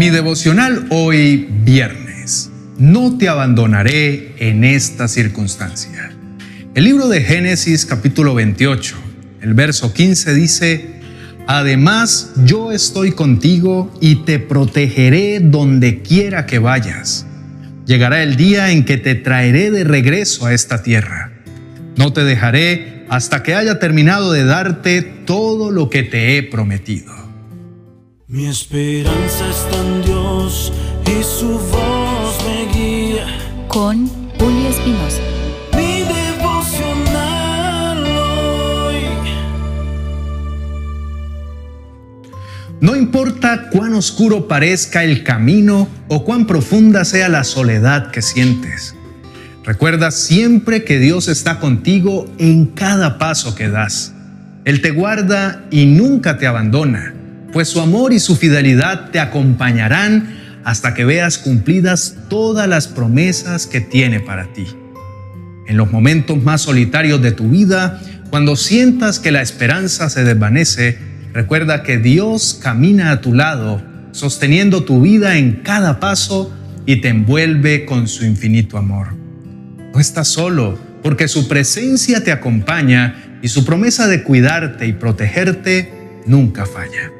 Mi 0.00 0.08
devocional 0.08 0.86
hoy 0.88 1.46
viernes. 1.62 2.50
No 2.78 3.18
te 3.18 3.28
abandonaré 3.28 4.32
en 4.38 4.64
esta 4.64 5.08
circunstancia. 5.08 6.10
El 6.74 6.84
libro 6.84 7.06
de 7.08 7.20
Génesis 7.20 7.84
capítulo 7.84 8.34
28, 8.34 8.96
el 9.42 9.52
verso 9.52 9.92
15 9.92 10.32
dice, 10.32 10.86
Además 11.46 12.32
yo 12.46 12.72
estoy 12.72 13.12
contigo 13.12 13.94
y 14.00 14.24
te 14.24 14.38
protegeré 14.38 15.38
donde 15.38 16.00
quiera 16.00 16.46
que 16.46 16.58
vayas. 16.58 17.26
Llegará 17.84 18.22
el 18.22 18.36
día 18.36 18.70
en 18.70 18.86
que 18.86 18.96
te 18.96 19.16
traeré 19.16 19.70
de 19.70 19.84
regreso 19.84 20.46
a 20.46 20.54
esta 20.54 20.82
tierra. 20.82 21.30
No 21.96 22.14
te 22.14 22.24
dejaré 22.24 23.04
hasta 23.10 23.42
que 23.42 23.54
haya 23.54 23.78
terminado 23.78 24.32
de 24.32 24.44
darte 24.44 25.02
todo 25.02 25.70
lo 25.70 25.90
que 25.90 26.04
te 26.04 26.38
he 26.38 26.42
prometido. 26.42 27.19
Mi 28.32 28.46
esperanza 28.46 29.50
está 29.50 29.76
en 29.84 30.02
Dios 30.04 30.72
y 31.04 31.24
su 31.24 31.48
voz 31.48 32.38
me 32.46 32.72
guía. 32.72 33.26
Con 33.66 34.06
Julio 34.38 34.68
Espinosa. 34.68 35.20
Mi 35.76 36.04
devocional 36.04 37.98
hoy. 38.06 39.02
No 42.80 42.94
importa 42.94 43.68
cuán 43.70 43.94
oscuro 43.94 44.46
parezca 44.46 45.02
el 45.02 45.24
camino 45.24 45.88
o 46.06 46.24
cuán 46.24 46.46
profunda 46.46 47.04
sea 47.04 47.28
la 47.28 47.42
soledad 47.42 48.12
que 48.12 48.22
sientes. 48.22 48.94
Recuerda 49.64 50.12
siempre 50.12 50.84
que 50.84 51.00
Dios 51.00 51.26
está 51.26 51.58
contigo 51.58 52.26
en 52.38 52.66
cada 52.66 53.18
paso 53.18 53.56
que 53.56 53.68
das. 53.68 54.14
Él 54.64 54.82
te 54.82 54.92
guarda 54.92 55.66
y 55.72 55.86
nunca 55.86 56.38
te 56.38 56.46
abandona 56.46 57.16
pues 57.52 57.68
su 57.68 57.80
amor 57.80 58.12
y 58.12 58.20
su 58.20 58.36
fidelidad 58.36 59.10
te 59.10 59.20
acompañarán 59.20 60.36
hasta 60.64 60.94
que 60.94 61.04
veas 61.04 61.38
cumplidas 61.38 62.16
todas 62.28 62.68
las 62.68 62.86
promesas 62.86 63.66
que 63.66 63.80
tiene 63.80 64.20
para 64.20 64.52
ti. 64.52 64.66
En 65.66 65.76
los 65.76 65.90
momentos 65.90 66.42
más 66.42 66.62
solitarios 66.62 67.22
de 67.22 67.32
tu 67.32 67.48
vida, 67.48 68.00
cuando 68.30 68.56
sientas 68.56 69.18
que 69.18 69.32
la 69.32 69.42
esperanza 69.42 70.10
se 70.10 70.24
desvanece, 70.24 70.98
recuerda 71.32 71.82
que 71.82 71.98
Dios 71.98 72.58
camina 72.62 73.10
a 73.10 73.20
tu 73.20 73.34
lado, 73.34 73.82
sosteniendo 74.12 74.84
tu 74.84 75.00
vida 75.00 75.36
en 75.36 75.62
cada 75.62 76.00
paso 76.00 76.52
y 76.86 77.00
te 77.00 77.08
envuelve 77.08 77.86
con 77.86 78.08
su 78.08 78.24
infinito 78.24 78.78
amor. 78.78 79.14
No 79.94 80.00
estás 80.00 80.28
solo, 80.28 80.78
porque 81.02 81.28
su 81.28 81.48
presencia 81.48 82.22
te 82.22 82.32
acompaña 82.32 83.38
y 83.42 83.48
su 83.48 83.64
promesa 83.64 84.06
de 84.06 84.22
cuidarte 84.22 84.86
y 84.86 84.92
protegerte 84.92 85.92
nunca 86.26 86.66
falla. 86.66 87.19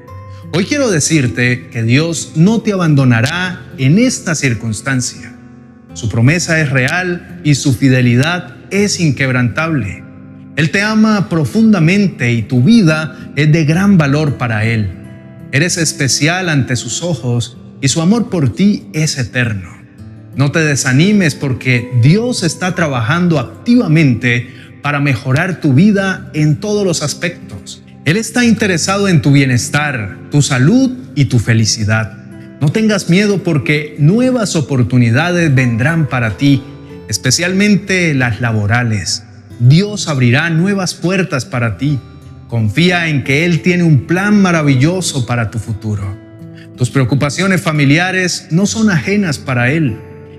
Hoy 0.52 0.64
quiero 0.64 0.90
decirte 0.90 1.68
que 1.68 1.84
Dios 1.84 2.32
no 2.34 2.60
te 2.60 2.72
abandonará 2.72 3.72
en 3.78 4.00
esta 4.00 4.34
circunstancia. 4.34 5.32
Su 5.92 6.08
promesa 6.08 6.60
es 6.60 6.70
real 6.70 7.40
y 7.44 7.54
su 7.54 7.72
fidelidad 7.72 8.56
es 8.72 8.98
inquebrantable. 8.98 10.02
Él 10.56 10.72
te 10.72 10.82
ama 10.82 11.28
profundamente 11.28 12.32
y 12.32 12.42
tu 12.42 12.64
vida 12.64 13.32
es 13.36 13.52
de 13.52 13.64
gran 13.64 13.96
valor 13.96 14.38
para 14.38 14.64
Él. 14.64 14.90
Eres 15.52 15.76
especial 15.76 16.48
ante 16.48 16.74
sus 16.74 17.04
ojos 17.04 17.56
y 17.80 17.86
su 17.86 18.02
amor 18.02 18.28
por 18.28 18.52
ti 18.52 18.88
es 18.92 19.18
eterno. 19.18 19.70
No 20.34 20.50
te 20.50 20.58
desanimes 20.58 21.36
porque 21.36 21.92
Dios 22.02 22.42
está 22.42 22.74
trabajando 22.74 23.38
activamente 23.38 24.52
para 24.82 24.98
mejorar 24.98 25.60
tu 25.60 25.74
vida 25.74 26.28
en 26.34 26.58
todos 26.58 26.84
los 26.84 27.02
aspectos. 27.02 27.84
Él 28.10 28.16
está 28.16 28.44
interesado 28.44 29.06
en 29.06 29.22
tu 29.22 29.30
bienestar, 29.30 30.18
tu 30.32 30.42
salud 30.42 30.90
y 31.14 31.26
tu 31.26 31.38
felicidad. 31.38 32.18
No 32.60 32.72
tengas 32.72 33.08
miedo 33.08 33.44
porque 33.44 33.94
nuevas 34.00 34.56
oportunidades 34.56 35.54
vendrán 35.54 36.08
para 36.08 36.36
ti, 36.36 36.60
especialmente 37.08 38.12
las 38.14 38.40
laborales. 38.40 39.22
Dios 39.60 40.08
abrirá 40.08 40.50
nuevas 40.50 40.94
puertas 40.94 41.44
para 41.44 41.78
ti. 41.78 42.00
Confía 42.48 43.06
en 43.06 43.22
que 43.22 43.44
Él 43.44 43.62
tiene 43.62 43.84
un 43.84 44.08
plan 44.08 44.42
maravilloso 44.42 45.24
para 45.24 45.52
tu 45.52 45.60
futuro. 45.60 46.18
Tus 46.76 46.90
preocupaciones 46.90 47.60
familiares 47.60 48.48
no 48.50 48.66
son 48.66 48.90
ajenas 48.90 49.38
para 49.38 49.70
Él. 49.70 49.96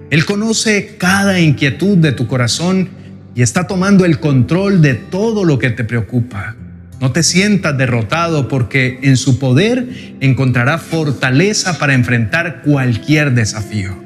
Él 0.09 0.25
conoce 0.25 0.97
cada 0.97 1.39
inquietud 1.39 1.97
de 1.97 2.11
tu 2.11 2.27
corazón 2.27 2.89
y 3.33 3.41
está 3.41 3.65
tomando 3.65 4.03
el 4.03 4.19
control 4.19 4.81
de 4.81 4.95
todo 4.95 5.45
lo 5.45 5.57
que 5.57 5.69
te 5.69 5.85
preocupa. 5.85 6.57
No 7.01 7.11
te 7.11 7.23
sientas 7.23 7.75
derrotado 7.75 8.47
porque 8.47 8.99
en 9.01 9.17
su 9.17 9.39
poder 9.39 10.15
encontrará 10.19 10.77
fortaleza 10.77 11.79
para 11.79 11.95
enfrentar 11.95 12.61
cualquier 12.61 13.33
desafío. 13.33 13.97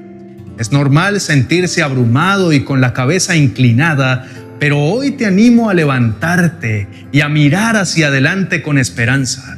Es 0.57 0.71
normal 0.71 1.19
sentirse 1.19 1.83
abrumado 1.83 2.53
y 2.53 2.61
con 2.61 2.79
la 2.79 2.93
cabeza 2.93 3.35
inclinada, 3.35 4.25
pero 4.61 4.79
hoy 4.79 5.11
te 5.11 5.25
animo 5.25 5.69
a 5.69 5.73
levantarte 5.73 6.87
y 7.11 7.19
a 7.19 7.27
mirar 7.27 7.75
hacia 7.75 8.07
adelante 8.07 8.61
con 8.61 8.77
esperanza. 8.77 9.57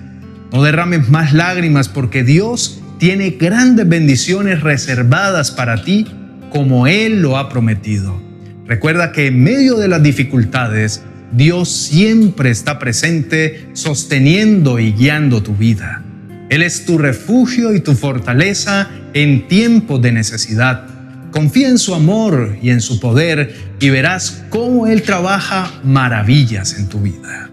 No 0.52 0.64
derrames 0.64 1.08
más 1.08 1.32
lágrimas 1.32 1.90
porque 1.90 2.24
Dios 2.24 2.82
tiene 2.98 3.30
grandes 3.40 3.88
bendiciones 3.88 4.62
reservadas 4.62 5.52
para 5.52 5.84
ti 5.84 6.08
como 6.50 6.88
Él 6.88 7.22
lo 7.22 7.38
ha 7.38 7.50
prometido. 7.50 8.20
Recuerda 8.66 9.12
que 9.12 9.28
en 9.28 9.44
medio 9.44 9.76
de 9.76 9.90
las 9.90 10.02
dificultades, 10.02 11.04
Dios 11.32 11.70
siempre 11.70 12.50
está 12.50 12.80
presente 12.80 13.70
sosteniendo 13.74 14.80
y 14.80 14.94
guiando 14.94 15.44
tu 15.44 15.56
vida. 15.56 16.04
Él 16.50 16.64
es 16.64 16.86
tu 16.86 16.98
refugio 16.98 17.74
y 17.74 17.82
tu 17.82 17.94
fortaleza 17.94 18.90
en 19.14 19.48
tiempos 19.48 20.02
de 20.02 20.12
necesidad. 20.14 20.88
Confía 21.32 21.68
en 21.68 21.78
su 21.78 21.94
amor 21.94 22.58
y 22.62 22.70
en 22.70 22.80
su 22.80 23.00
poder 23.00 23.54
y 23.80 23.90
verás 23.90 24.44
cómo 24.50 24.88
Él 24.88 25.02
trabaja 25.02 25.72
maravillas 25.84 26.80
en 26.80 26.88
tu 26.88 27.02
vida. 27.02 27.50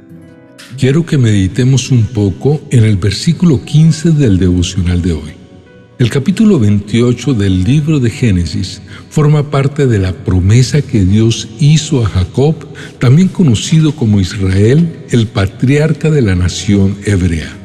Quiero 0.79 1.05
que 1.05 1.19
meditemos 1.19 1.91
un 1.91 2.05
poco 2.05 2.63
en 2.71 2.85
el 2.85 2.97
versículo 2.97 3.65
15 3.65 4.13
del 4.13 4.39
devocional 4.39 5.03
de 5.03 5.13
hoy. 5.13 5.44
El 5.97 6.11
capítulo 6.11 6.59
28 6.59 7.35
del 7.35 7.63
libro 7.63 8.01
de 8.01 8.11
Génesis 8.11 8.83
forma 9.11 9.53
parte 9.53 9.87
de 9.87 10.01
la 10.01 10.13
promesa 10.13 10.83
que 10.83 11.05
Dios 11.05 11.49
hizo 11.61 12.05
a 12.05 12.09
Jacob, 12.09 12.57
también 12.99 13.29
conocido 13.29 13.95
como 13.95 14.21
Israel, 14.21 15.05
el 15.11 15.29
patriarca 15.29 16.11
de 16.11 16.21
la 16.21 16.35
nación 16.35 16.97
hebrea. 17.07 17.57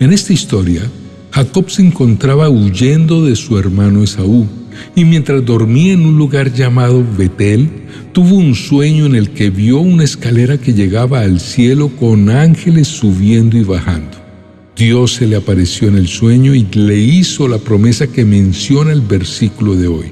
En 0.00 0.12
esta 0.12 0.32
historia, 0.32 0.82
Jacob 1.30 1.70
se 1.70 1.82
encontraba 1.82 2.48
huyendo 2.48 3.24
de 3.24 3.36
su 3.36 3.56
hermano 3.56 4.02
Esaú, 4.02 4.48
y 4.96 5.04
mientras 5.04 5.44
dormía 5.44 5.92
en 5.92 6.06
un 6.06 6.18
lugar 6.18 6.52
llamado 6.52 7.06
Betel, 7.16 7.70
tuvo 8.12 8.34
un 8.34 8.56
sueño 8.56 9.06
en 9.06 9.14
el 9.14 9.30
que 9.30 9.50
vio 9.50 9.78
una 9.78 10.02
escalera 10.02 10.58
que 10.58 10.74
llegaba 10.74 11.20
al 11.20 11.38
cielo 11.38 11.88
con 11.88 12.30
ángeles 12.30 12.88
subiendo 12.88 13.56
y 13.56 13.62
bajando. 13.62 14.19
Dios 14.80 15.16
se 15.16 15.26
le 15.26 15.36
apareció 15.36 15.88
en 15.88 15.96
el 15.98 16.08
sueño 16.08 16.54
y 16.54 16.66
le 16.72 16.96
hizo 16.96 17.46
la 17.48 17.58
promesa 17.58 18.06
que 18.06 18.24
menciona 18.24 18.92
el 18.92 19.02
versículo 19.02 19.76
de 19.76 19.88
hoy. 19.88 20.06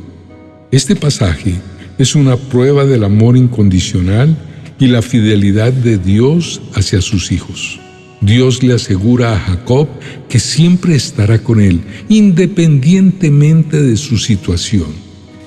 Este 0.70 0.94
pasaje 0.94 1.54
es 1.96 2.14
una 2.14 2.36
prueba 2.36 2.84
del 2.84 3.04
amor 3.04 3.38
incondicional 3.38 4.36
y 4.78 4.88
la 4.88 5.00
fidelidad 5.00 5.72
de 5.72 5.96
Dios 5.96 6.60
hacia 6.74 7.00
sus 7.00 7.32
hijos. 7.32 7.80
Dios 8.20 8.62
le 8.62 8.74
asegura 8.74 9.32
a 9.32 9.40
Jacob 9.40 9.88
que 10.28 10.38
siempre 10.38 10.94
estará 10.96 11.42
con 11.42 11.62
él, 11.62 11.80
independientemente 12.10 13.82
de 13.82 13.96
su 13.96 14.18
situación. 14.18 14.88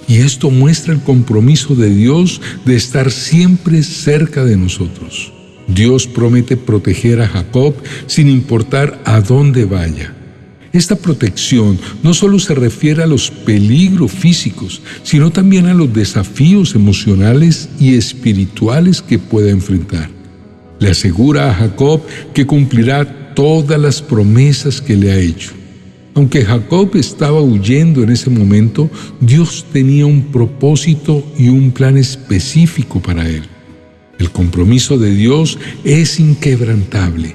Y 0.07 0.15
esto 0.15 0.49
muestra 0.49 0.95
el 0.95 1.01
compromiso 1.01 1.75
de 1.75 1.93
Dios 1.93 2.41
de 2.65 2.75
estar 2.75 3.11
siempre 3.11 3.83
cerca 3.83 4.43
de 4.43 4.57
nosotros. 4.57 5.31
Dios 5.73 6.07
promete 6.07 6.57
proteger 6.57 7.21
a 7.21 7.27
Jacob 7.27 7.75
sin 8.07 8.29
importar 8.29 9.01
a 9.05 9.21
dónde 9.21 9.65
vaya. 9.65 10.13
Esta 10.73 10.95
protección 10.95 11.77
no 12.01 12.13
solo 12.13 12.39
se 12.39 12.55
refiere 12.55 13.03
a 13.03 13.07
los 13.07 13.29
peligros 13.29 14.11
físicos, 14.11 14.81
sino 15.03 15.29
también 15.29 15.67
a 15.67 15.73
los 15.73 15.93
desafíos 15.93 16.75
emocionales 16.75 17.69
y 17.77 17.95
espirituales 17.95 19.01
que 19.01 19.19
pueda 19.19 19.49
enfrentar. 19.49 20.09
Le 20.79 20.89
asegura 20.89 21.51
a 21.51 21.53
Jacob 21.53 22.01
que 22.33 22.45
cumplirá 22.45 23.33
todas 23.35 23.79
las 23.79 24.01
promesas 24.01 24.79
que 24.79 24.95
le 24.95 25.11
ha 25.11 25.17
hecho. 25.17 25.51
Aunque 26.13 26.43
Jacob 26.43 26.91
estaba 26.95 27.41
huyendo 27.41 28.03
en 28.03 28.09
ese 28.09 28.29
momento, 28.29 28.89
Dios 29.19 29.65
tenía 29.71 30.05
un 30.05 30.23
propósito 30.31 31.25
y 31.37 31.49
un 31.49 31.71
plan 31.71 31.97
específico 31.97 33.01
para 33.01 33.27
él. 33.27 33.43
El 34.21 34.29
compromiso 34.29 34.99
de 34.99 35.15
Dios 35.15 35.57
es 35.83 36.19
inquebrantable. 36.19 37.33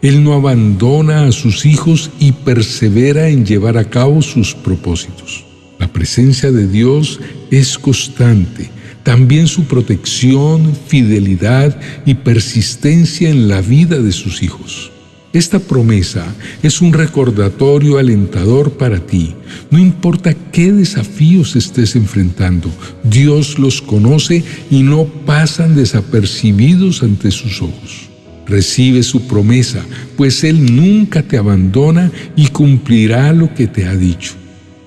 Él 0.00 0.24
no 0.24 0.32
abandona 0.32 1.26
a 1.26 1.32
sus 1.32 1.66
hijos 1.66 2.10
y 2.18 2.32
persevera 2.32 3.28
en 3.28 3.44
llevar 3.44 3.76
a 3.76 3.84
cabo 3.84 4.22
sus 4.22 4.54
propósitos. 4.54 5.44
La 5.78 5.92
presencia 5.92 6.50
de 6.50 6.66
Dios 6.66 7.20
es 7.50 7.76
constante. 7.76 8.70
También 9.02 9.46
su 9.46 9.64
protección, 9.64 10.74
fidelidad 10.86 11.78
y 12.06 12.14
persistencia 12.14 13.28
en 13.28 13.48
la 13.48 13.60
vida 13.60 13.98
de 13.98 14.12
sus 14.12 14.42
hijos. 14.42 14.91
Esta 15.32 15.58
promesa 15.58 16.26
es 16.62 16.82
un 16.82 16.92
recordatorio 16.92 17.96
alentador 17.96 18.72
para 18.72 19.00
ti. 19.00 19.34
No 19.70 19.78
importa 19.78 20.34
qué 20.34 20.70
desafíos 20.72 21.56
estés 21.56 21.96
enfrentando, 21.96 22.68
Dios 23.02 23.58
los 23.58 23.80
conoce 23.80 24.44
y 24.70 24.82
no 24.82 25.06
pasan 25.06 25.74
desapercibidos 25.74 27.02
ante 27.02 27.30
sus 27.30 27.62
ojos. 27.62 28.10
Recibe 28.46 29.02
su 29.02 29.26
promesa, 29.26 29.82
pues 30.18 30.44
Él 30.44 30.76
nunca 30.76 31.22
te 31.22 31.38
abandona 31.38 32.12
y 32.36 32.48
cumplirá 32.48 33.32
lo 33.32 33.54
que 33.54 33.66
te 33.66 33.86
ha 33.86 33.96
dicho. 33.96 34.34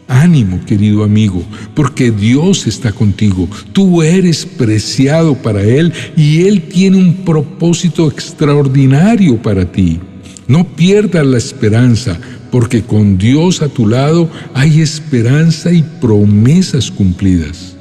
Ánimo, 0.08 0.64
querido 0.64 1.04
amigo, 1.04 1.44
porque 1.74 2.12
Dios 2.12 2.68
está 2.68 2.92
contigo. 2.92 3.50
Tú 3.74 4.04
eres 4.04 4.46
preciado 4.46 5.34
para 5.34 5.64
Él 5.64 5.92
y 6.16 6.44
Él 6.44 6.62
tiene 6.64 6.98
un 6.98 7.16
propósito 7.26 8.08
extraordinario 8.08 9.42
para 9.42 9.72
ti. 9.72 10.00
No 10.48 10.76
pierdas 10.76 11.26
la 11.26 11.38
esperanza, 11.38 12.20
porque 12.52 12.84
con 12.84 13.18
Dios 13.18 13.62
a 13.62 13.68
tu 13.68 13.88
lado 13.88 14.30
hay 14.54 14.82
esperanza 14.82 15.72
y 15.72 15.84
promesas 16.00 16.92
cumplidas. 16.92 17.76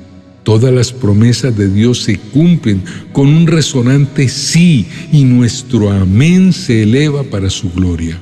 Todas 0.45 0.73
las 0.73 0.93
promesas 0.93 1.57
de 1.57 1.69
Dios 1.69 2.03
se 2.03 2.19
cumplen 2.19 2.83
con 3.13 3.29
un 3.29 3.47
resonante 3.47 4.29
sí 4.29 4.87
y 5.13 5.25
nuestro 5.25 5.91
amén 5.91 6.53
se 6.53 6.83
eleva 6.83 7.23
para 7.23 7.51
su 7.51 7.71
gloria. 7.71 8.19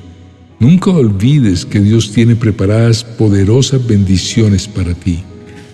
Nunca 0.59 0.91
olvides 0.91 1.65
que 1.65 1.81
Dios 1.81 2.11
tiene 2.13 2.35
preparadas 2.35 3.03
poderosas 3.03 3.85
bendiciones 3.85 4.67
para 4.67 4.93
ti. 4.93 5.19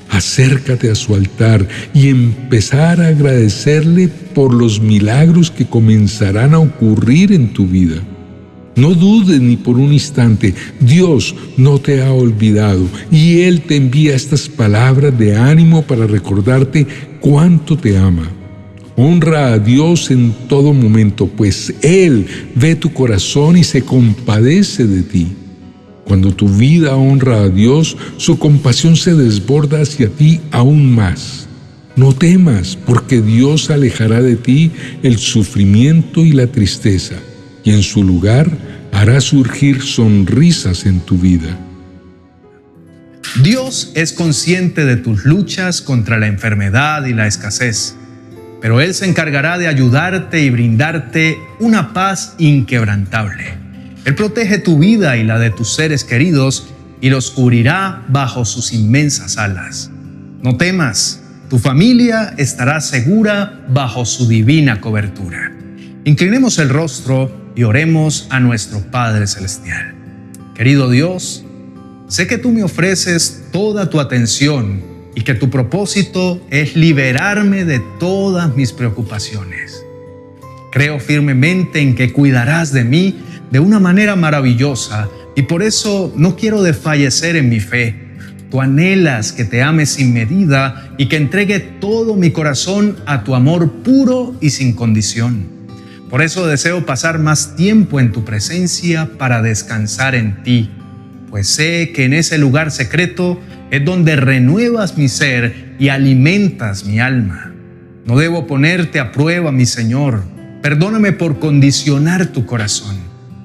Acércate 0.10 0.89
a 0.89 0.95
su 0.95 1.13
altar 1.13 1.68
y 1.94 2.07
empezar 2.07 3.00
a 3.00 3.07
agradecerle 3.07 4.07
por 4.07 4.54
los 4.54 4.81
milagros 4.81 5.51
que 5.51 5.68
comenzarán 5.68 6.56
a 6.56 6.60
ocurrir 6.60 7.31
en 7.31 7.54
tu 7.54 7.68
vida. 7.68 8.01
No 8.80 8.94
dudes 8.94 9.42
ni 9.42 9.58
por 9.58 9.78
un 9.78 9.92
instante, 9.92 10.56
Dios 10.80 11.36
no 11.58 11.80
te 11.80 12.02
ha 12.02 12.14
olvidado 12.14 12.88
y 13.12 13.42
Él 13.42 13.60
te 13.60 13.76
envía 13.76 14.16
estas 14.16 14.48
palabras 14.48 15.20
de 15.20 15.36
ánimo 15.36 15.81
para 15.81 16.08
recordarte 16.08 16.88
cuánto 17.20 17.78
te 17.78 17.98
ama. 17.98 18.31
Honra 18.96 19.52
a 19.52 19.60
Dios 19.60 20.12
en 20.12 20.34
todo 20.48 20.74
momento, 20.74 21.28
pues 21.28 21.74
Él 21.81 22.26
ve 22.56 22.76
tu 22.76 22.94
corazón 22.94 23.58
y 23.58 23.66
se 23.66 23.81
compadece 23.81 24.88
de 24.88 25.02
ti. 25.02 25.28
Cuando 26.06 26.31
tu 26.34 26.48
vida 26.48 26.96
honra 26.96 27.42
a 27.42 27.50
Dios, 27.50 27.98
su 28.16 28.40
compasión 28.40 28.96
se 28.96 29.14
desborda 29.14 29.81
hacia 29.81 30.08
ti 30.08 30.40
aún 30.52 30.96
más. 30.96 31.50
No 31.98 32.14
temas, 32.14 32.78
porque 32.86 33.22
Dios 33.22 33.70
alejará 33.70 34.22
de 34.22 34.38
ti 34.38 34.72
el 35.04 35.18
sufrimiento 35.18 36.24
y 36.24 36.31
la 36.31 36.48
tristeza, 36.48 37.16
y 37.69 37.71
en 37.71 37.83
su 37.83 38.04
lugar 38.04 38.50
hará 38.92 39.21
surgir 39.21 39.83
sonrisas 39.83 40.88
en 40.88 41.01
tu 41.01 41.19
vida. 41.19 41.56
Dios 43.44 43.92
es 43.94 44.12
consciente 44.12 44.86
de 44.86 44.98
tus 44.98 45.24
luchas 45.24 45.83
contra 45.83 46.18
la 46.18 46.25
enfermedad 46.25 47.06
y 47.06 47.13
la 47.13 47.27
escasez, 47.27 47.95
pero 48.60 48.81
Él 48.81 48.95
se 48.95 49.06
encargará 49.06 49.60
de 49.60 49.68
ayudarte 49.68 50.42
y 50.42 50.50
brindarte 50.50 51.38
una 51.60 51.94
paz 51.94 52.33
inquebrantable. 52.39 53.54
Él 54.04 54.16
protege 54.16 54.57
tu 54.57 54.80
vida 54.80 55.18
y 55.18 55.24
la 55.24 55.38
de 55.38 55.51
tus 55.51 55.75
seres 55.75 56.04
queridos 56.04 56.69
y 57.01 57.12
los 57.12 57.30
cubrirá 57.30 58.04
bajo 58.07 58.45
sus 58.45 58.74
inmensas 58.74 59.38
alas. 59.38 59.92
No 60.42 60.57
temas, 60.57 61.21
tu 61.51 61.60
familia 61.60 62.33
estará 62.38 62.81
segura 62.81 63.63
bajo 63.69 64.06
su 64.06 64.27
divina 64.27 64.81
cobertura. 64.81 65.51
Inclinemos 66.04 66.57
el 66.57 66.69
rostro 66.69 67.38
y 67.56 67.63
oremos 67.63 68.28
a 68.30 68.40
nuestro 68.40 68.80
Padre 68.92 69.28
Celestial. 69.28 69.96
Querido 70.56 70.90
Dios, 70.90 71.46
sé 72.07 72.28
que 72.28 72.38
tú 72.38 72.51
me 72.51 72.63
ofreces 72.63 73.46
toda 73.51 73.90
tu 73.90 74.00
atención 74.00 74.81
y 75.16 75.22
que 75.22 75.34
tu 75.34 75.50
propósito 75.50 76.42
es 76.50 76.75
liberarme 76.75 77.66
de 77.66 77.81
todas 78.00 78.56
mis 78.56 78.74
preocupaciones. 78.74 79.84
Creo 80.72 81.00
firmemente 81.00 81.80
en 81.80 81.96
que 81.96 82.13
cuidarás 82.13 82.72
de 82.74 82.84
mí 82.84 83.19
de 83.52 83.60
una 83.60 83.80
manera 83.80 84.16
maravillosa 84.16 85.10
y 85.36 85.44
por 85.44 85.63
eso 85.63 86.13
no 86.16 86.36
quiero 86.36 86.62
desfallecer 86.62 87.36
en 87.36 87.50
mi 87.50 87.60
fe. 87.60 87.95
Tú 88.52 88.62
anhelas 88.62 89.31
que 89.31 89.45
te 89.45 89.62
ame 89.62 89.86
sin 89.86 90.13
medida 90.13 90.94
y 90.98 91.07
que 91.07 91.18
entregue 91.18 91.60
todo 91.60 92.16
mi 92.16 92.31
corazón 92.31 92.98
a 93.06 93.24
tu 93.24 93.36
amor 93.36 93.72
puro 93.84 94.36
y 94.42 94.50
sin 94.50 94.74
condición. 94.74 95.58
Por 96.09 96.23
eso 96.23 96.47
deseo 96.47 96.85
pasar 96.85 97.19
más 97.19 97.56
tiempo 97.56 98.00
en 98.00 98.11
tu 98.11 98.25
presencia 98.25 99.11
para 99.19 99.44
descansar 99.44 100.15
en 100.15 100.41
ti, 100.41 100.71
pues 101.29 101.47
sé 101.47 101.91
que 101.94 102.06
en 102.06 102.13
ese 102.13 102.39
lugar 102.39 102.71
secreto 102.71 103.39
es 103.69 103.85
donde 103.85 104.15
renuevas 104.15 104.97
mi 104.97 105.07
ser 105.07 105.75
y 105.77 105.89
alimentas 105.89 106.83
mi 106.85 107.00
alma. 107.00 107.53
No 108.06 108.17
debo 108.17 108.47
ponerte 108.47 109.00
a 109.00 109.11
prueba, 109.11 109.51
mi 109.51 109.67
Señor. 109.67 110.23
Perdóname 110.63 111.11
por 111.11 111.38
condicionar 111.38 112.27
tu 112.27 112.47
corazón. 112.47 112.97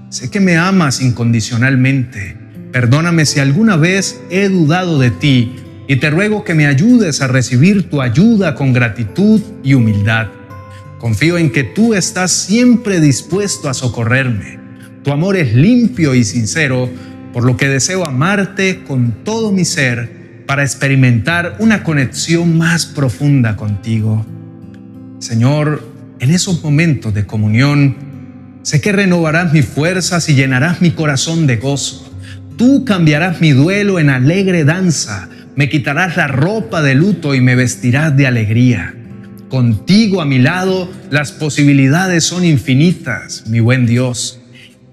Sé 0.08 0.30
que 0.30 0.40
me 0.40 0.56
amas 0.56 1.02
incondicionalmente. 1.02 2.36
Perdóname 2.72 3.26
si 3.26 3.40
alguna 3.40 3.76
vez 3.76 4.20
he 4.30 4.48
dudado 4.48 4.98
de 4.98 5.10
ti 5.10 5.56
y 5.86 5.96
te 5.96 6.08
ruego 6.08 6.44
que 6.44 6.54
me 6.54 6.66
ayudes 6.66 7.20
a 7.20 7.26
recibir 7.26 7.90
tu 7.90 8.00
ayuda 8.00 8.54
con 8.54 8.72
gratitud 8.72 9.42
y 9.62 9.74
humildad. 9.74 10.28
Confío 11.04 11.36
en 11.36 11.52
que 11.52 11.64
tú 11.64 11.92
estás 11.92 12.32
siempre 12.32 12.98
dispuesto 12.98 13.68
a 13.68 13.74
socorrerme. 13.74 14.58
Tu 15.02 15.12
amor 15.12 15.36
es 15.36 15.52
limpio 15.52 16.14
y 16.14 16.24
sincero, 16.24 16.88
por 17.34 17.44
lo 17.44 17.58
que 17.58 17.68
deseo 17.68 18.06
amarte 18.06 18.84
con 18.84 19.22
todo 19.22 19.52
mi 19.52 19.66
ser 19.66 20.44
para 20.46 20.62
experimentar 20.62 21.56
una 21.58 21.82
conexión 21.84 22.56
más 22.56 22.86
profunda 22.86 23.54
contigo. 23.54 24.24
Señor, 25.18 25.86
en 26.20 26.30
esos 26.30 26.64
momentos 26.64 27.12
de 27.12 27.26
comunión, 27.26 27.96
sé 28.62 28.80
que 28.80 28.92
renovarás 28.92 29.52
mis 29.52 29.66
fuerzas 29.66 30.26
y 30.30 30.34
llenarás 30.34 30.80
mi 30.80 30.92
corazón 30.92 31.46
de 31.46 31.56
gozo. 31.56 32.10
Tú 32.56 32.86
cambiarás 32.86 33.42
mi 33.42 33.50
duelo 33.50 33.98
en 33.98 34.08
alegre 34.08 34.64
danza, 34.64 35.28
me 35.54 35.68
quitarás 35.68 36.16
la 36.16 36.28
ropa 36.28 36.80
de 36.80 36.94
luto 36.94 37.34
y 37.34 37.42
me 37.42 37.56
vestirás 37.56 38.16
de 38.16 38.26
alegría. 38.26 38.94
Contigo 39.48 40.20
a 40.20 40.24
mi 40.24 40.38
lado, 40.38 40.90
las 41.10 41.32
posibilidades 41.32 42.24
son 42.24 42.44
infinitas, 42.44 43.46
mi 43.46 43.60
buen 43.60 43.86
Dios. 43.86 44.40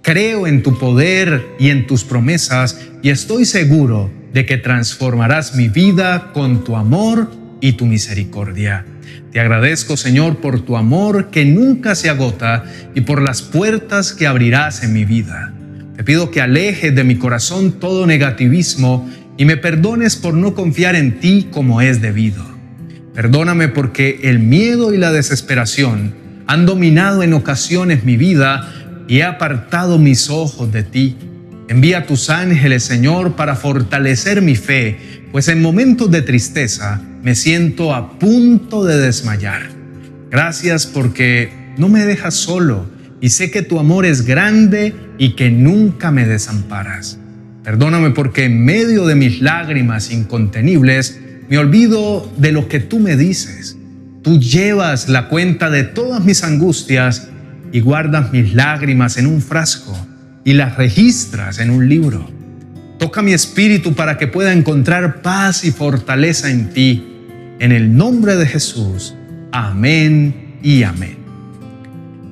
Creo 0.01 0.47
en 0.47 0.63
tu 0.63 0.77
poder 0.77 1.45
y 1.59 1.69
en 1.69 1.87
tus 1.87 2.03
promesas 2.03 2.79
y 3.01 3.09
estoy 3.09 3.45
seguro 3.45 4.11
de 4.33 4.45
que 4.45 4.57
transformarás 4.57 5.55
mi 5.55 5.67
vida 5.67 6.31
con 6.33 6.63
tu 6.63 6.75
amor 6.75 7.31
y 7.59 7.73
tu 7.73 7.85
misericordia. 7.85 8.85
Te 9.31 9.39
agradezco, 9.39 9.95
Señor, 9.95 10.37
por 10.37 10.61
tu 10.61 10.75
amor 10.75 11.29
que 11.29 11.45
nunca 11.45 11.95
se 11.95 12.09
agota 12.09 12.65
y 12.93 13.01
por 13.01 13.21
las 13.21 13.41
puertas 13.41 14.11
que 14.13 14.27
abrirás 14.27 14.83
en 14.83 14.93
mi 14.93 15.05
vida. 15.05 15.53
Te 15.95 16.03
pido 16.03 16.31
que 16.31 16.41
alejes 16.41 16.93
de 16.93 17.03
mi 17.03 17.15
corazón 17.15 17.73
todo 17.73 18.05
negativismo 18.05 19.09
y 19.37 19.45
me 19.45 19.57
perdones 19.57 20.15
por 20.15 20.33
no 20.33 20.53
confiar 20.53 20.95
en 20.95 21.19
ti 21.19 21.47
como 21.51 21.81
es 21.81 22.01
debido. 22.01 22.50
Perdóname 23.13 23.67
porque 23.67 24.21
el 24.23 24.39
miedo 24.39 24.93
y 24.93 24.97
la 24.97 25.11
desesperación 25.11 26.13
han 26.47 26.65
dominado 26.65 27.23
en 27.23 27.33
ocasiones 27.33 28.03
mi 28.03 28.17
vida 28.17 28.71
y 29.07 29.17
he 29.17 29.23
apartado 29.23 29.99
mis 29.99 30.29
ojos 30.29 30.71
de 30.71 30.83
ti. 30.83 31.17
Envía 31.67 32.05
tus 32.05 32.29
ángeles, 32.29 32.83
Señor, 32.83 33.35
para 33.35 33.55
fortalecer 33.55 34.41
mi 34.41 34.55
fe, 34.55 34.97
pues 35.31 35.47
en 35.47 35.61
momentos 35.61 36.09
de 36.11 36.21
tristeza 36.21 37.01
me 37.21 37.35
siento 37.35 37.93
a 37.93 38.17
punto 38.17 38.85
de 38.85 38.97
desmayar. 38.97 39.63
Gracias 40.29 40.85
porque 40.85 41.51
no 41.77 41.89
me 41.89 42.05
dejas 42.05 42.33
solo 42.33 42.89
y 43.19 43.29
sé 43.29 43.51
que 43.51 43.61
tu 43.61 43.79
amor 43.79 44.05
es 44.05 44.25
grande 44.25 44.95
y 45.17 45.35
que 45.35 45.51
nunca 45.51 46.11
me 46.11 46.25
desamparas. 46.25 47.19
Perdóname 47.63 48.11
porque 48.11 48.45
en 48.45 48.65
medio 48.65 49.05
de 49.05 49.15
mis 49.15 49.41
lágrimas 49.41 50.11
incontenibles 50.11 51.19
me 51.51 51.57
olvido 51.57 52.31
de 52.37 52.53
lo 52.53 52.69
que 52.69 52.79
tú 52.79 52.97
me 52.99 53.17
dices. 53.17 53.75
Tú 54.21 54.39
llevas 54.39 55.09
la 55.09 55.27
cuenta 55.27 55.69
de 55.69 55.83
todas 55.83 56.23
mis 56.23 56.45
angustias 56.45 57.27
y 57.73 57.81
guardas 57.81 58.31
mis 58.31 58.53
lágrimas 58.53 59.17
en 59.17 59.27
un 59.27 59.41
frasco 59.41 59.93
y 60.45 60.53
las 60.53 60.77
registras 60.77 61.59
en 61.59 61.69
un 61.69 61.89
libro. 61.89 62.25
Toca 62.99 63.21
mi 63.21 63.33
espíritu 63.33 63.95
para 63.95 64.17
que 64.17 64.27
pueda 64.27 64.53
encontrar 64.53 65.21
paz 65.21 65.65
y 65.65 65.73
fortaleza 65.73 66.49
en 66.49 66.69
ti. 66.69 67.05
En 67.59 67.73
el 67.73 67.97
nombre 67.97 68.37
de 68.37 68.45
Jesús. 68.45 69.13
Amén 69.51 70.55
y 70.63 70.83
amén. 70.83 71.17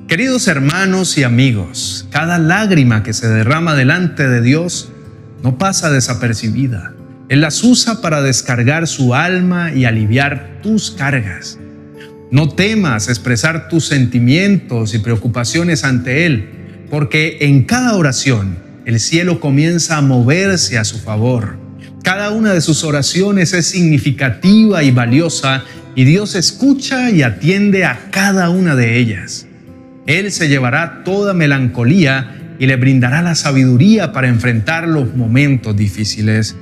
Queridos 0.08 0.48
hermanos 0.48 1.18
y 1.18 1.24
amigos, 1.24 2.08
cada 2.10 2.38
lágrima 2.38 3.02
que 3.02 3.12
se 3.12 3.28
derrama 3.28 3.74
delante 3.74 4.26
de 4.26 4.40
Dios 4.40 4.90
no 5.42 5.58
pasa 5.58 5.90
desapercibida. 5.90 6.94
Él 7.30 7.42
las 7.42 7.62
usa 7.62 8.00
para 8.00 8.22
descargar 8.22 8.88
su 8.88 9.14
alma 9.14 9.72
y 9.72 9.84
aliviar 9.84 10.58
tus 10.64 10.90
cargas. 10.90 11.60
No 12.32 12.48
temas 12.48 13.08
expresar 13.08 13.68
tus 13.68 13.86
sentimientos 13.86 14.94
y 14.94 14.98
preocupaciones 14.98 15.84
ante 15.84 16.26
Él, 16.26 16.50
porque 16.90 17.38
en 17.42 17.62
cada 17.62 17.94
oración 17.94 18.58
el 18.84 18.98
cielo 18.98 19.38
comienza 19.38 19.96
a 19.96 20.02
moverse 20.02 20.76
a 20.76 20.82
su 20.82 20.98
favor. 20.98 21.56
Cada 22.02 22.30
una 22.30 22.52
de 22.52 22.60
sus 22.60 22.82
oraciones 22.82 23.52
es 23.52 23.66
significativa 23.66 24.82
y 24.82 24.90
valiosa 24.90 25.62
y 25.94 26.02
Dios 26.02 26.34
escucha 26.34 27.12
y 27.12 27.22
atiende 27.22 27.84
a 27.84 28.10
cada 28.10 28.50
una 28.50 28.74
de 28.74 28.98
ellas. 28.98 29.46
Él 30.08 30.32
se 30.32 30.48
llevará 30.48 31.04
toda 31.04 31.32
melancolía 31.32 32.56
y 32.58 32.66
le 32.66 32.74
brindará 32.74 33.22
la 33.22 33.36
sabiduría 33.36 34.12
para 34.12 34.26
enfrentar 34.26 34.88
los 34.88 35.14
momentos 35.14 35.76
difíciles. 35.76 36.56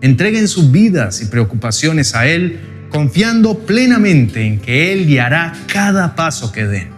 Entreguen 0.00 0.48
sus 0.48 0.70
vidas 0.70 1.22
y 1.22 1.26
preocupaciones 1.26 2.14
a 2.14 2.26
Él, 2.26 2.60
confiando 2.90 3.60
plenamente 3.60 4.42
en 4.42 4.60
que 4.60 4.92
Él 4.92 5.06
guiará 5.06 5.52
cada 5.66 6.14
paso 6.14 6.52
que 6.52 6.66
den. 6.66 6.88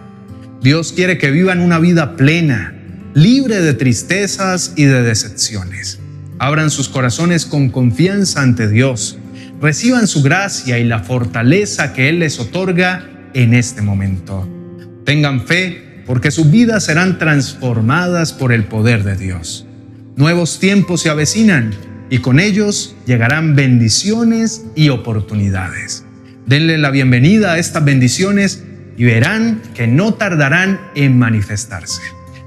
Dios 0.61 0.91
quiere 0.91 1.17
que 1.17 1.31
vivan 1.31 1.61
una 1.61 1.79
vida 1.79 2.17
plena, 2.17 2.75
libre 3.13 3.61
de 3.61 3.73
tristezas 3.73 4.73
y 4.75 4.83
de 4.83 5.01
decepciones. 5.01 5.99
Abran 6.37 6.69
sus 6.69 6.89
corazones 6.89 7.45
con 7.45 7.69
confianza 7.69 8.41
ante 8.41 8.69
Dios. 8.69 9.17
Reciban 9.61 10.07
su 10.07 10.21
gracia 10.21 10.79
y 10.79 10.83
la 10.83 10.99
fortaleza 10.99 11.93
que 11.93 12.09
Él 12.09 12.19
les 12.19 12.39
otorga 12.39 13.09
en 13.33 13.53
este 13.53 13.81
momento. 13.81 14.47
Tengan 15.05 15.45
fe 15.45 16.03
porque 16.05 16.31
sus 16.31 16.49
vidas 16.49 16.85
serán 16.85 17.19
transformadas 17.19 18.33
por 18.33 18.51
el 18.51 18.65
poder 18.65 19.03
de 19.03 19.15
Dios. 19.15 19.65
Nuevos 20.15 20.59
tiempos 20.59 21.01
se 21.01 21.09
avecinan 21.09 21.73
y 22.09 22.19
con 22.19 22.39
ellos 22.39 22.95
llegarán 23.05 23.55
bendiciones 23.55 24.65
y 24.75 24.89
oportunidades. 24.89 26.03
Denle 26.45 26.77
la 26.77 26.89
bienvenida 26.89 27.53
a 27.53 27.59
estas 27.59 27.85
bendiciones 27.85 28.63
y 28.97 29.03
verán 29.03 29.61
que 29.75 29.87
no 29.87 30.15
tardarán 30.15 30.79
en 30.95 31.17
manifestarse. 31.19 32.01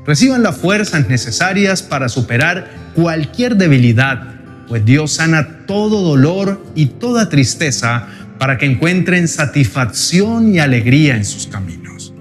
Reciban 0.04 0.42
las 0.42 0.56
fuerzas 0.56 1.08
necesarias 1.08 1.82
para 1.82 2.08
superar 2.08 2.70
cualquier 2.94 3.56
debilidad, 3.56 4.40
pues 4.66 4.84
Dios 4.84 5.12
sana 5.12 5.64
todo 5.66 6.02
dolor 6.02 6.64
y 6.74 6.86
toda 6.86 7.28
tristeza 7.28 8.08
para 8.38 8.58
que 8.58 8.66
encuentren 8.66 9.28
satisfacción 9.28 10.52
y 10.52 10.58
alegría 10.58 11.16
en 11.16 11.24
sus 11.24 11.46
caminos. 11.46 12.12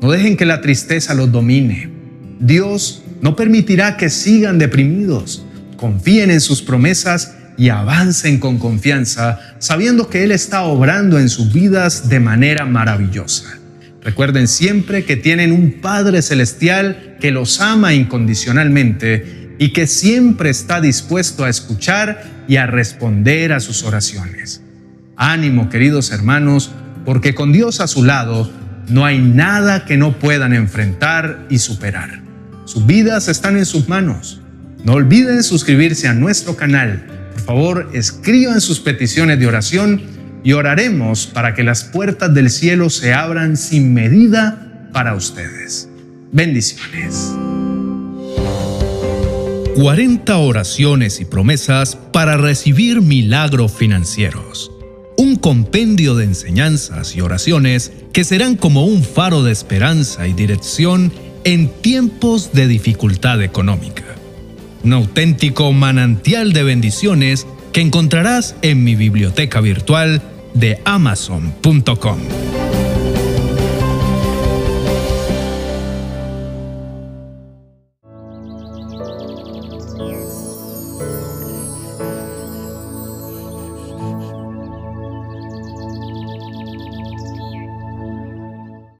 No 0.00 0.10
dejen 0.10 0.38
que 0.38 0.46
la 0.46 0.62
tristeza 0.62 1.12
los 1.12 1.30
domine. 1.30 1.90
Dios 2.38 3.02
no 3.20 3.36
permitirá 3.36 3.98
que 3.98 4.08
sigan 4.08 4.58
deprimidos 4.58 5.44
confíen 5.80 6.30
en 6.30 6.42
sus 6.42 6.60
promesas 6.60 7.32
y 7.56 7.70
avancen 7.70 8.38
con 8.38 8.58
confianza, 8.58 9.40
sabiendo 9.58 10.10
que 10.10 10.24
Él 10.24 10.30
está 10.30 10.64
obrando 10.64 11.18
en 11.18 11.30
sus 11.30 11.54
vidas 11.54 12.10
de 12.10 12.20
manera 12.20 12.66
maravillosa. 12.66 13.58
Recuerden 14.02 14.46
siempre 14.46 15.06
que 15.06 15.16
tienen 15.16 15.52
un 15.52 15.80
Padre 15.80 16.20
Celestial 16.20 17.16
que 17.18 17.30
los 17.30 17.62
ama 17.62 17.94
incondicionalmente 17.94 19.54
y 19.58 19.72
que 19.72 19.86
siempre 19.86 20.50
está 20.50 20.82
dispuesto 20.82 21.44
a 21.44 21.48
escuchar 21.48 22.24
y 22.46 22.56
a 22.56 22.66
responder 22.66 23.54
a 23.54 23.60
sus 23.60 23.82
oraciones. 23.82 24.60
Ánimo, 25.16 25.70
queridos 25.70 26.12
hermanos, 26.12 26.70
porque 27.06 27.34
con 27.34 27.52
Dios 27.52 27.80
a 27.80 27.86
su 27.86 28.04
lado 28.04 28.52
no 28.88 29.06
hay 29.06 29.18
nada 29.18 29.86
que 29.86 29.96
no 29.96 30.18
puedan 30.18 30.52
enfrentar 30.52 31.46
y 31.48 31.58
superar. 31.58 32.20
Sus 32.66 32.84
vidas 32.84 33.28
están 33.28 33.56
en 33.56 33.64
sus 33.64 33.88
manos. 33.88 34.39
No 34.84 34.94
olviden 34.94 35.42
suscribirse 35.42 36.08
a 36.08 36.14
nuestro 36.14 36.56
canal. 36.56 37.04
Por 37.32 37.42
favor, 37.42 37.90
escriban 37.92 38.60
sus 38.60 38.80
peticiones 38.80 39.38
de 39.38 39.46
oración 39.46 40.02
y 40.42 40.52
oraremos 40.52 41.26
para 41.26 41.54
que 41.54 41.62
las 41.62 41.84
puertas 41.84 42.32
del 42.32 42.50
cielo 42.50 42.88
se 42.88 43.12
abran 43.12 43.56
sin 43.56 43.92
medida 43.92 44.88
para 44.92 45.14
ustedes. 45.14 45.88
Bendiciones. 46.32 47.32
40 49.76 50.36
oraciones 50.38 51.20
y 51.20 51.24
promesas 51.24 51.96
para 51.96 52.36
recibir 52.36 53.02
milagros 53.02 53.72
financieros. 53.72 54.70
Un 55.16 55.36
compendio 55.36 56.16
de 56.16 56.24
enseñanzas 56.24 57.14
y 57.14 57.20
oraciones 57.20 57.92
que 58.12 58.24
serán 58.24 58.56
como 58.56 58.86
un 58.86 59.04
faro 59.04 59.42
de 59.42 59.52
esperanza 59.52 60.26
y 60.26 60.32
dirección 60.32 61.12
en 61.44 61.68
tiempos 61.68 62.52
de 62.52 62.66
dificultad 62.66 63.42
económica 63.42 64.09
un 64.82 64.92
auténtico 64.92 65.72
manantial 65.72 66.52
de 66.52 66.62
bendiciones 66.62 67.46
que 67.72 67.80
encontrarás 67.80 68.54
en 68.62 68.84
mi 68.84 68.96
biblioteca 68.96 69.60
virtual 69.60 70.22
de 70.54 70.80
amazon.com. 70.84 72.69